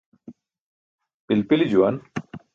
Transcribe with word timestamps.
Pilpili 1.27 1.69
juwan. 1.75 2.01